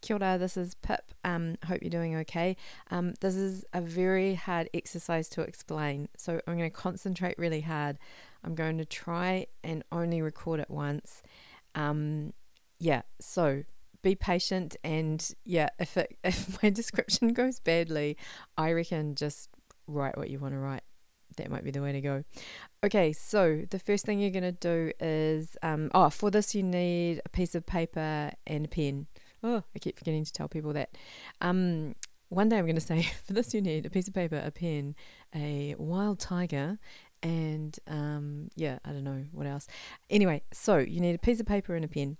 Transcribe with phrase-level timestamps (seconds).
[0.00, 1.12] Kia ora, this is Pip.
[1.24, 2.56] Um, hope you're doing okay.
[2.90, 7.60] Um, this is a very hard exercise to explain, so I'm going to concentrate really
[7.60, 7.98] hard.
[8.42, 11.22] I'm going to try and only record it once.
[11.74, 12.32] Um,
[12.78, 13.64] yeah, so
[14.02, 18.16] be patient and yeah, if it if my description goes badly,
[18.56, 19.50] I reckon just
[19.86, 20.82] write what you want to write.
[21.36, 22.24] That might be the way to go.
[22.84, 26.62] Okay, so the first thing you're going to do is um, oh, for this you
[26.62, 29.06] need a piece of paper and a pen.
[29.42, 30.96] Oh, I keep forgetting to tell people that.
[31.40, 31.94] Um,
[32.28, 34.50] one day I'm going to say, for this you need a piece of paper, a
[34.50, 34.94] pen,
[35.34, 36.78] a wild tiger,
[37.22, 39.66] and um, yeah, I don't know what else.
[40.08, 42.16] Anyway, so you need a piece of paper and a pen.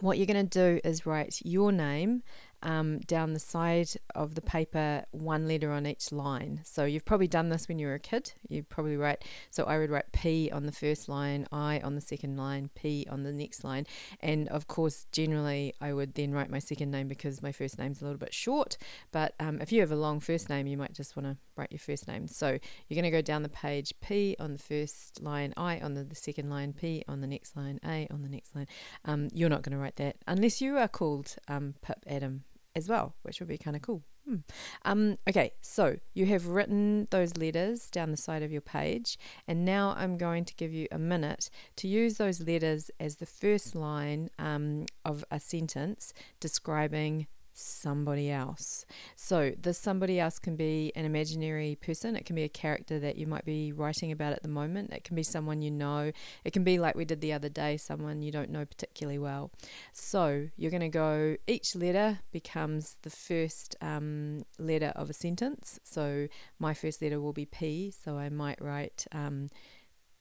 [0.00, 2.22] What you're going to do is write your name
[2.62, 6.60] um, down the side of the paper, one letter on each line.
[6.64, 8.32] So you've probably done this when you were a kid.
[8.48, 12.00] You probably write, so I would write P on the first line, I on the
[12.00, 13.86] second line, P on the next line.
[14.20, 18.00] And of course, generally, I would then write my second name because my first name's
[18.00, 18.76] a little bit short.
[19.12, 21.72] But um, if you have a long first name, you might just want to write
[21.72, 22.28] your first name.
[22.28, 25.94] So you're going to go down the page P on the first line, I on
[25.94, 28.66] the, the second line, P on the next line, A on the next line.
[29.04, 32.88] Um, you're not going to write that unless you are called um, Pip Adam as
[32.88, 34.02] well, which would be kind of cool.
[34.28, 34.36] Hmm.
[34.84, 39.64] Um, okay, so you have written those letters down the side of your page, and
[39.64, 43.74] now I'm going to give you a minute to use those letters as the first
[43.74, 47.26] line um, of a sentence describing
[47.58, 48.84] somebody else.
[49.16, 53.16] So, this somebody else can be an imaginary person, it can be a character that
[53.16, 56.12] you might be writing about at the moment, it can be someone you know,
[56.44, 59.50] it can be like we did the other day, someone you don't know particularly well.
[59.92, 65.78] So, you're going to go, each letter becomes the first um, letter of a sentence.
[65.84, 69.06] So, my first letter will be P, so I might write.
[69.12, 69.48] Um,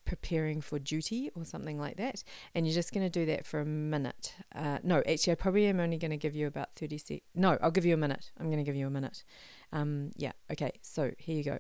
[0.08, 2.24] preparing for duty or something like that.
[2.56, 4.34] And you're just going to do that for a minute.
[4.56, 7.22] Uh, no, actually, I probably am only going to give you about 30 seconds.
[7.36, 8.32] No, I'll give you a minute.
[8.40, 9.24] I'm going to give you a minute.
[9.72, 11.60] Um, yeah, okay, so here you go.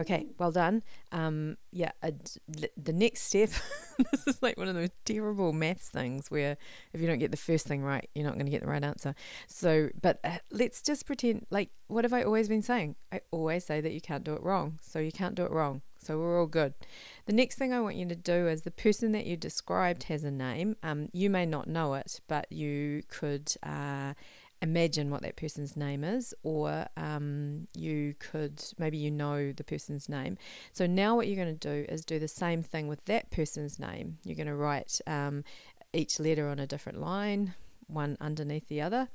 [0.00, 0.82] Okay, well done.
[1.12, 3.50] Um, yeah, the next step,
[4.10, 6.56] this is like one of those terrible maths things where
[6.92, 8.82] if you don't get the first thing right, you're not going to get the right
[8.82, 9.14] answer.
[9.46, 12.96] So, but uh, let's just pretend like, what have I always been saying?
[13.12, 14.78] I always say that you can't do it wrong.
[14.80, 15.82] So, you can't do it wrong.
[15.98, 16.72] So, we're all good.
[17.26, 20.24] The next thing I want you to do is the person that you described has
[20.24, 20.76] a name.
[20.82, 23.52] Um, you may not know it, but you could.
[23.62, 24.14] Uh,
[24.62, 30.08] imagine what that person's name is, or um, you could maybe you know the person's
[30.08, 30.36] name.
[30.72, 33.78] So now what you're going to do is do the same thing with that person's
[33.78, 34.18] name.
[34.24, 35.44] You're going to write um,
[35.92, 37.54] each letter on a different line,
[37.86, 39.08] one underneath the other,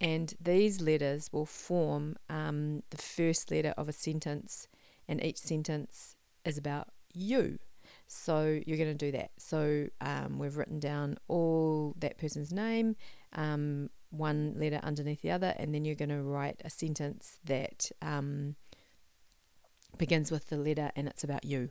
[0.00, 4.68] and these letters will form um, the first letter of a sentence,
[5.08, 7.58] and each sentence is about you.
[8.06, 9.30] So you're going to do that.
[9.38, 12.96] So um, we've written down all that person's name,
[13.34, 17.90] um, one letter underneath the other, and then you're going to write a sentence that
[18.02, 18.56] um,
[19.98, 21.70] begins with the letter and it's about you.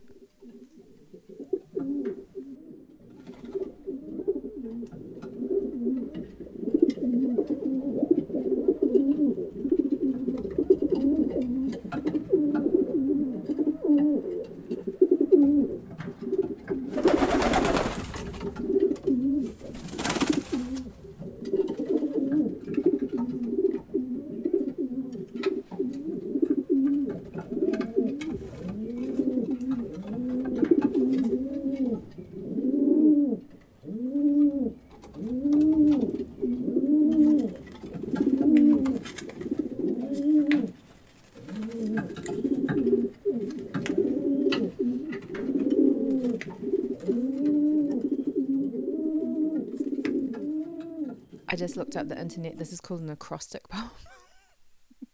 [51.50, 52.58] I just looked up the internet.
[52.58, 53.90] This is called an acrostic poem.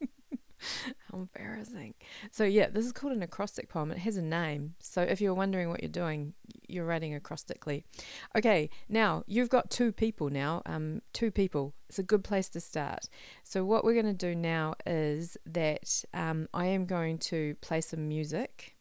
[0.59, 1.93] How embarrassing.
[2.31, 3.91] So yeah, this is called an acrostic poem.
[3.91, 4.75] It has a name.
[4.79, 6.33] So if you're wondering what you're doing,
[6.67, 7.83] you're writing acrostically.
[8.37, 10.61] Okay, now you've got two people now.
[10.65, 11.73] Um, two people.
[11.87, 13.07] It's a good place to start.
[13.43, 17.79] So what we're going to do now is that um, I am going to play
[17.79, 18.74] some music.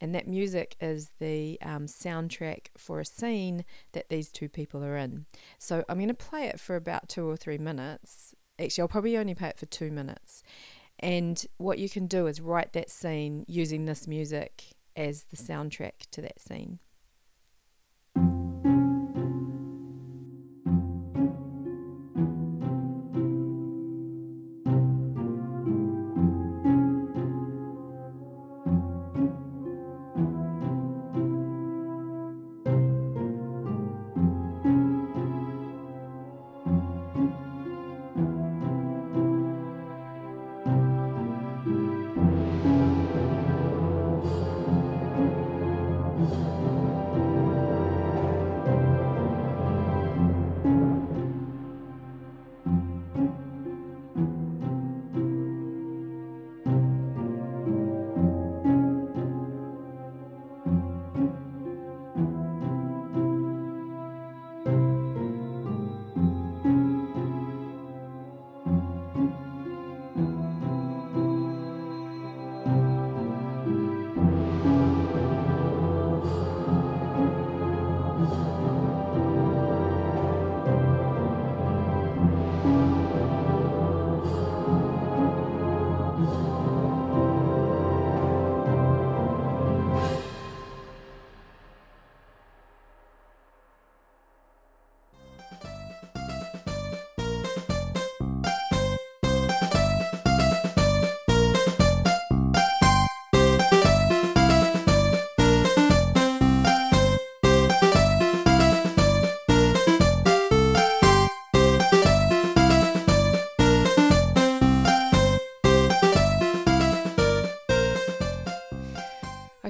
[0.00, 4.96] And that music is the um, soundtrack for a scene that these two people are
[4.96, 5.26] in.
[5.58, 8.34] So I'm going to play it for about two or three minutes.
[8.58, 10.42] Actually, I'll probably only play it for two minutes.
[10.98, 14.64] And what you can do is write that scene using this music
[14.96, 16.78] as the soundtrack to that scene.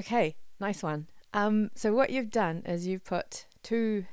[0.07, 1.07] Okay, nice one.
[1.33, 4.05] Um, so what you've done is you've put two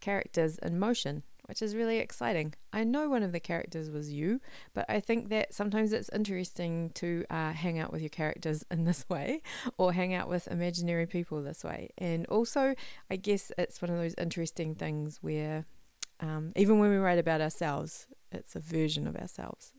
[0.00, 2.54] characters in motion, which is really exciting.
[2.72, 4.40] I know one of the characters was you,
[4.74, 8.86] but I think that sometimes it's interesting to uh, hang out with your characters in
[8.86, 9.42] this way
[9.78, 11.90] or hang out with imaginary people this way.
[11.96, 12.74] And also,
[13.08, 15.64] I guess it's one of those interesting things where
[16.18, 19.74] um, even when we write about ourselves, it's a version of ourselves.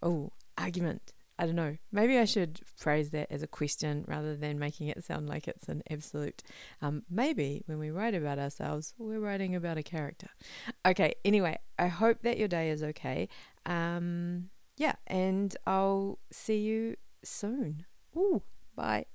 [0.00, 1.12] Oh, argument.
[1.40, 1.78] I don't know.
[1.90, 5.68] Maybe I should phrase that as a question rather than making it sound like it's
[5.68, 6.42] an absolute.
[6.82, 10.28] Um, maybe when we write about ourselves, we're writing about a character.
[10.84, 13.30] Okay, anyway, I hope that your day is okay.
[13.64, 17.86] Um, yeah, and I'll see you soon.
[18.14, 18.42] Ooh,
[18.76, 19.06] bye.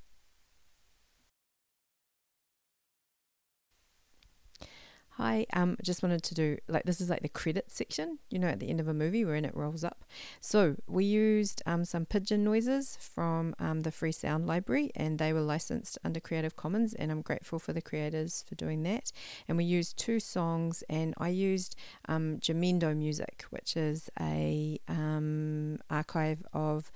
[5.18, 8.50] Hi, um, just wanted to do like this is like the credit section, you know,
[8.50, 10.04] at the end of a movie when it rolls up.
[10.42, 15.32] So we used um, some pigeon noises from um, the Free Sound Library, and they
[15.32, 19.14] were licensed under Creative Commons, and I'm grateful for the creators for doing that.
[19.48, 21.78] And we used two songs, and I used
[22.10, 26.92] um, Jamendo Music, which is a um, archive of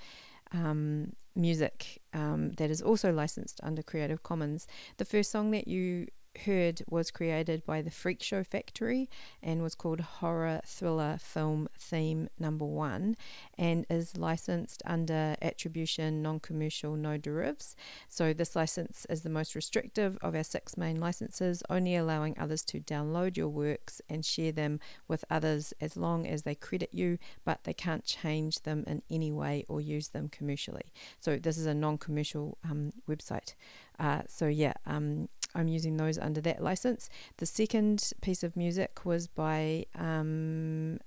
[0.52, 4.66] um, music um, that is also licensed under Creative Commons.
[4.98, 6.08] The first song that you
[6.38, 9.08] heard was created by the Freak Show Factory
[9.42, 13.16] and was called Horror Thriller Film Theme Number One
[13.58, 17.74] and is licensed under Attribution Non Commercial No Derivs.
[18.08, 22.62] So, this license is the most restrictive of our six main licenses, only allowing others
[22.64, 27.18] to download your works and share them with others as long as they credit you,
[27.44, 30.92] but they can't change them in any way or use them commercially.
[31.18, 33.54] So, this is a non commercial um, website.
[33.98, 34.72] Uh, so, yeah.
[34.86, 37.08] Um, I'm using those under that license.
[37.38, 40.98] The second piece of music was by um,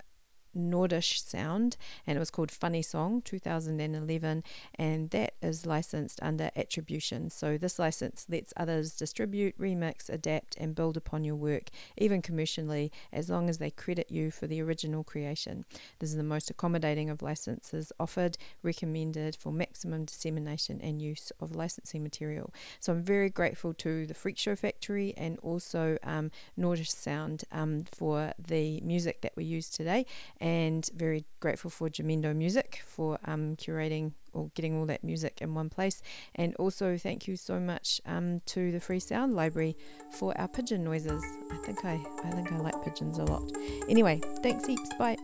[0.55, 4.43] Nordish Sound, and it was called Funny Song 2011,
[4.75, 7.29] and that is licensed under attribution.
[7.29, 12.91] So, this license lets others distribute, remix, adapt, and build upon your work, even commercially,
[13.11, 15.65] as long as they credit you for the original creation.
[15.99, 21.55] This is the most accommodating of licenses offered, recommended for maximum dissemination and use of
[21.55, 22.53] licensing material.
[22.79, 27.85] So, I'm very grateful to the Freak Show Factory and also um, Nordish Sound um,
[27.91, 30.05] for the music that we use today
[30.43, 35.55] and very grateful for Jamendo Music for um, curating or getting all that music in
[35.55, 36.01] one place.
[36.35, 39.77] And also thank you so much um, to the Free Sound Library
[40.11, 41.23] for our pigeon noises.
[41.49, 41.93] I think I
[42.25, 43.49] I think I like pigeons a lot.
[43.87, 44.89] Anyway, thanks heaps.
[44.99, 45.15] Bye.